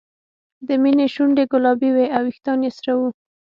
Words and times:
د 0.67 0.69
مینې 0.81 1.07
شونډې 1.13 1.43
ګلابي 1.51 1.89
وې 1.95 2.05
او 2.15 2.21
وېښتان 2.27 2.59
یې 2.65 2.71
سره 2.77 2.91
وو 2.99 3.09